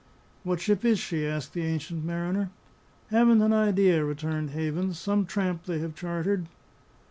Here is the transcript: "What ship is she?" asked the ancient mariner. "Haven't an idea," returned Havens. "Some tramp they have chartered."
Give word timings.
"What 0.41 0.59
ship 0.59 0.83
is 0.83 0.97
she?" 0.97 1.27
asked 1.27 1.53
the 1.53 1.61
ancient 1.61 2.03
mariner. 2.03 2.49
"Haven't 3.11 3.43
an 3.43 3.53
idea," 3.53 4.03
returned 4.03 4.49
Havens. 4.49 4.97
"Some 4.97 5.27
tramp 5.27 5.65
they 5.65 5.77
have 5.77 5.93
chartered." 5.93 6.47